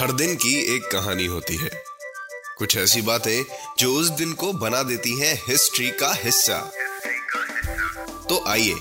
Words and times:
हर 0.00 0.12
दिन 0.12 0.34
की 0.34 0.76
एक 0.76 0.82
कहानी 0.82 1.26
होती 1.26 1.56
है। 1.56 1.70
कुछ 2.58 2.76
ऐसी 2.76 3.02
बातें 3.02 3.44
जो 3.78 3.94
उस 3.94 4.08
दिन 4.08 4.32
को 4.32 4.52
बना 4.52 4.82
देती 4.82 5.20
हैं 5.20 5.34
हिस्ट्री 5.48 5.90
का 5.90 6.14
हिस्सा। 6.14 6.72
तो 8.28 8.44
आइए। 8.48 8.74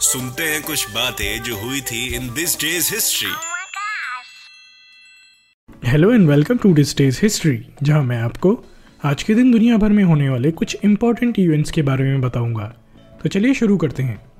सुनते 0.00 0.42
हैं 0.42 0.62
कुछ 0.62 0.90
बातें 0.90 1.42
जो 1.42 1.56
हुई 1.56 1.80
थी 1.80 2.14
in 2.14 2.34
this 2.34 2.60
day's 2.60 2.94
history 2.94 3.30
hello 5.84 6.12
and 6.12 6.28
welcome 6.28 6.56
to 6.56 6.74
this 6.74 6.96
day's 6.96 7.20
history 7.22 7.66
जहाँ 7.82 8.02
मैं 8.02 8.22
आपको 8.22 8.64
आज 9.04 9.22
के 9.22 9.34
दिन 9.34 9.52
दुनिया 9.52 9.76
भर 9.76 9.88
में 9.88 10.04
होने 10.04 10.28
वाले 10.28 10.50
कुछ 10.50 10.76
इंपॉर्टेंट 10.84 11.38
इवेंट्स 11.38 11.70
के 11.70 11.82
बारे 11.82 12.04
में 12.04 12.20
बताऊँगा। 12.20 12.66
तो 13.22 13.28
चलिए 13.28 13.54
शुरू 13.54 13.76
करते 13.76 14.02
हैं। 14.02 14.32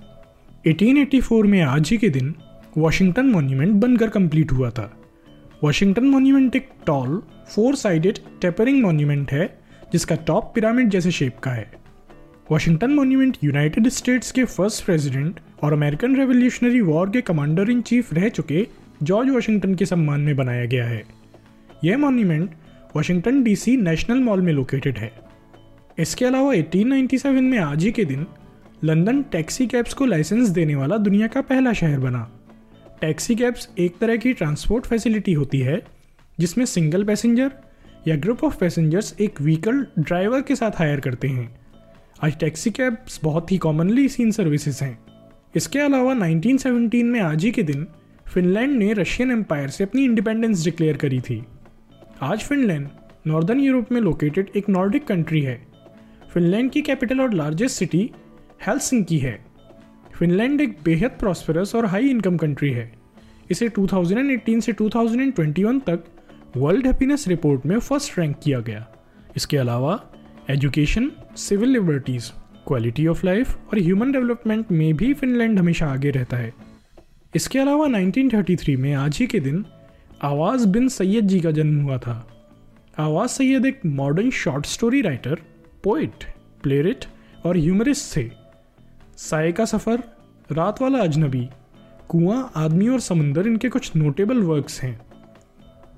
1884 0.66 1.45
में 1.45 1.62
आज 1.62 1.88
ही 1.91 1.99
के 1.99 2.09
दिन 2.09 2.35
वॉशिंगटन 2.79 3.27
मॉन्यूमेंट 3.27 3.73
बनकर 3.73 4.09
कंप्लीट 4.09 4.52
हुआ 4.52 4.71
था। 4.71 4.97
वॉशिंगटन 5.64 6.05
मॉन्यूमेंट 6.05 6.56
एक 6.56 6.69
tall 6.87 7.23
four 7.48 7.74
sided 7.74 8.18
tapering 8.41 8.82
monument 8.82 9.32
है, 9.32 9.59
जिसका 9.93 10.15
टॉप 10.16 10.52
पिरामिड 10.54 10.90
जैसे 10.90 11.10
शेप 11.10 11.38
का 11.38 11.51
है। 11.51 11.71
वॉशिंगटन 12.51 12.90
मॉन्यूमेंट 12.90 13.37
यूनाइटेड 13.45 13.88
स्टेट्स 13.88 14.32
के 14.32 14.45
फ़र्स्ट 14.45 14.85
प्रेसिडेंट 14.85 15.40
और 15.62 15.73
अमेरिकन 15.73 16.16
रेवोल्यूशनरी 16.16 16.80
वॉर 16.80 17.10
के 17.10 17.20
कमांडर 17.20 17.70
इन 17.70 17.82
चीफ 17.82 18.15
रह 18.15 18.29
चुके 18.29 18.66
जॉर्ज 19.02 19.30
वॉशिंगटन 19.30 19.74
के 19.74 19.87
सम्मान 19.87 20.20
में 20.20 20.37
बनाया 20.37 20.65
गया 20.65 20.85
है। 20.85 21.02
यह 21.85 21.98
monument 21.98 22.51
Washington 22.96 23.42
DC 23.42 23.76
National 23.76 24.18
Mall 24.18 24.40
में 24.40 24.52
लोकेटेड 24.52 24.98
है। 24.98 25.13
इसके 25.98 26.24
अलावा 26.24 26.52
1897 26.54 27.40
में 27.40 27.59
आज 27.59 27.85
ही 27.85 27.92
के 27.92 28.04
दिन 28.04 28.26
लंदन 28.85 29.23
टैक्सी 29.23 29.66
कैब्स 29.66 29.95
को 29.95 30.07
लाइसेंस 30.07 30.48
देने 30.48 30.74
वाला 30.74 30.96
दुनिया 30.96 31.26
का 31.26 31.40
पहला 31.40 31.73
शहर 31.73 31.98
बना। 31.98 32.30
टैक्सी 33.01 33.34
कैब्स 33.34 33.68
एक 33.79 33.98
तरह 33.98 34.16
की 34.16 34.32
ट्रांसपोर्ट 34.32 34.87
फैसिलिटी 34.87 35.32
होती 35.32 35.60
है, 35.60 35.82
जिसमें 36.40 36.65
सिंगल 36.65 37.04
पैसेंजर 37.04 37.52
या 38.09 38.16
ग्रुप 38.16 38.45
ऑफ़ 38.45 38.59
पैसेंजर्स 38.59 39.16
एक 39.20 39.40
व्हीकल 39.40 39.87
ड्राइवर 39.98 40.42
के 40.42 40.57
साथ 40.57 40.70
हायर 40.76 41.01
करते 41.01 41.29
हैं। 41.29 41.60
आज 42.24 42.38
टैक्सी 42.38 42.70
कैब्स 42.70 43.20
बहुत 43.23 43.52
ही 43.52 43.59
कॉमनली 43.59 44.09
सीन 44.09 44.30
सर्विसेज़ 44.30 44.84
हैं। 44.84 44.98
इसके 45.57 45.79
अलावा 45.79 46.15
1917 46.15 47.04
में 47.04 47.20
आज 47.20 47.45
ही 47.45 47.51
के 47.51 47.62
दिन 47.62 47.87
फिनलैंड 48.34 48.79
ने 48.79 48.92
रशियन 48.92 49.30
एम्पायर 49.30 49.68
से 49.68 49.85
अपनी 49.85 50.04
इंडिपेंडेंस 50.04 50.64
डिक्लेयर 50.64 50.96
करी 50.96 51.20
थी। 51.20 51.45
आज 52.23 52.40
फिनलैंड, 52.40 52.88
नॉर्दर्न 53.26 53.60
यूरोप 53.60 53.92
में 53.92 54.01
लोकेटेड 54.01 54.51
एक 54.57 54.68
नॉर्डिक 54.68 55.07
कंट्री 55.07 55.42
है। 55.42 55.66
फिनलैंड 56.35 56.70
की 56.70 56.82
कैपिटल 56.82 57.20
और 57.20 57.35
लार्जेस्ट 57.35 57.76
सिटी 57.76 58.10
हेल्सिंकी 58.66 59.18
है। 59.18 59.49
फिनलैंड 60.21 60.60
एक 60.60 60.79
बेहद 60.85 61.10
प्रॉस्परस 61.10 61.74
और 61.74 61.87
हाई 61.87 62.09
इनकम 62.09 62.37
कंट्री 62.37 62.71
है। 62.71 62.93
इसे 63.51 63.68
2018 63.68 64.60
से 64.60 64.72
2021 64.72 65.81
तक 65.81 66.04
वर्ल्ड 66.56 66.87
हैप्पीनेस 66.87 67.28
रिपोर्ट 67.28 67.66
में 67.66 67.78
फ़र्स्ट 67.78 68.19
रैंक 68.19 68.37
किया 68.44 68.60
गया। 68.60 68.88
इसके 69.37 69.56
अलावा 69.56 70.10
education 70.50 71.12
civil 71.37 71.69
liberties 71.69 72.31
quality 72.66 73.06
of 73.06 73.26
life 73.26 73.50
और 73.50 73.78
ह्यूमन 73.78 74.12
डेवलपमेंट 74.12 74.72
में 74.72 74.97
भी 74.97 75.14
फिनलैंड 75.14 75.58
हमेशा 75.58 75.86
आगे 75.86 76.10
रहता 76.10 76.37
है। 76.37 76.54
इसके 77.34 77.58
अलावा 77.58 77.87
1933 77.87 78.76
में 78.76 78.94
आज 78.94 79.19
ही 79.19 79.26
के 79.26 79.41
दिन 79.41 79.64
आवाज़ 80.22 80.69
बिन 80.69 80.88
सैयद 80.88 81.25
जी 81.25 81.41
का 81.41 81.50
जन्म 81.50 81.82
हुआ 81.82 81.98
था। 81.98 82.28
आवाज़ 82.98 83.31
सैयद 83.31 83.66
एक 83.66 83.81
modern 83.87 84.31
short 84.31 84.66
story 84.66 85.00
writer 85.00 85.34
poet 85.84 86.25
playwright 86.62 87.04
और 87.44 87.56
ह्यूमरिस्ट 87.56 88.16
थे। 88.16 88.39
साय 89.22 89.53
का 89.53 89.64
सफ़र, 89.64 90.03
रात 90.53 90.82
वाला 90.82 90.98
अजनबी, 90.98 91.48
कुआँ, 92.08 92.53
आदमी 92.56 92.88
और 92.88 93.00
समंदर, 93.00 93.47
इनके 93.47 93.69
कुछ 93.69 93.97
नोटेबल 93.97 94.42
वर्क्स 94.42 94.82
हैं। 94.82 95.00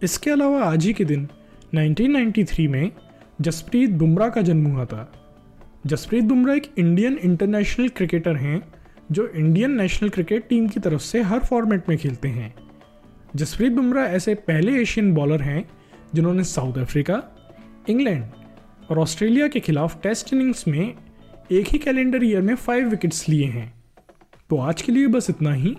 इसके 0.02 0.30
अलावा 0.30 0.64
आज 0.64 0.86
ही 0.86 0.92
के 0.92 1.04
दिन 1.04 1.28
1993 1.74 2.68
में, 2.68 2.92
जसप्रीत 3.40 3.90
बुमराह 3.90 4.28
का 4.28 4.42
जन्म 4.42 4.66
हुआ 4.66 4.84
था। 4.84 5.12
जसप्रीत 5.86 6.24
बुमराह 6.24 6.56
एक 6.56 6.74
इंडियन 6.78 7.18
इंटरनेशनल 7.22 7.88
क्रिकेटर 7.88 8.36
हैं, 8.36 8.72
जो 9.12 9.28
इंडियन 9.28 9.70
नेशनल 9.70 10.08
क्रिकेट 10.08 10.48
टीम 10.48 10.68
की 10.68 10.80
तरफ़ 10.80 11.02
से 11.02 11.22
हर 11.22 11.38
फॉर्मेट 11.38 11.88
में 11.88 11.98
खेलते 11.98 12.28
हैं। 12.28 12.54
जसप्रीत 13.36 13.72
बुमराह 13.72 14.04
ऐसे 14.04 14.34
पहले 14.34 14.82
एशियन 14.82 15.14
बॉलर 15.14 15.42
हैं, 15.42 15.70
जिन्होंने 16.14 16.44
साउथ 16.44 16.78
अफ्रीका 16.78 17.22
इंग्लैंड 17.88 18.24
और 18.90 18.98
ऑस्ट्रेलिया 18.98 19.48
के 19.48 19.60
खिलाफ 19.60 20.02
टेस्ट 20.02 20.32
इनिंग्स 20.32 20.68
में 20.68 20.94
एक 21.52 21.66
ही 21.68 21.78
कैलेंडर 21.78 22.22
ईयर 22.24 22.42
में 22.42 22.54
फाइव 22.56 22.88
विकेट्स 22.88 23.28
लिए 23.28 23.46
हैं। 23.46 23.72
तो 24.50 24.56
आज 24.58 24.82
के 24.82 24.92
लिए 24.92 25.06
बस 25.06 25.26
इतना 25.30 25.52
ही। 25.52 25.74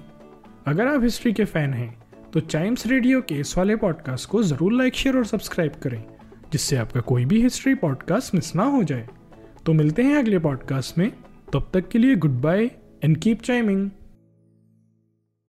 अगर 0.67 0.87
आप 0.87 1.03
हिस्ट्री 1.03 1.31
के 1.33 1.45
फ़ैन 1.45 1.73
हैं 1.73 2.29
तो 2.33 2.39
चाइम्स 2.39 2.85
रेडियो 2.87 3.21
के 3.21 3.35
इस 3.35 3.57
वाले 3.57 3.75
पॉडकास्ट 3.75 4.29
को 4.29 4.41
ज़रूर 4.43 4.73
लाइक 4.73 4.95
शेयर 4.95 5.17
और 5.17 5.25
सब्सक्राइब 5.25 5.71
करें, 5.83 6.03
जिससे 6.51 6.77
आपका 6.77 7.01
कोई 7.01 7.25
भी 7.25 7.41
हिस्ट्री 7.41 7.73
पॉडकास्ट 7.75 8.35
मिस 8.35 8.55
ना 8.55 8.63
हो 8.65 8.83
जाए। 8.83 9.07
तो 9.65 9.73
मिलते 9.73 10.03
हैं 10.03 10.17
अगले 10.17 10.39
पॉडकास्ट 10.39 10.97
में। 10.97 11.09
तब 11.53 11.69
तक 11.73 11.89
के 11.89 11.99
लिए 11.99 12.15
good 12.15 12.39
bye 12.41 12.69
and 13.03 13.17
keep 13.17 13.41
chiming 13.41 13.89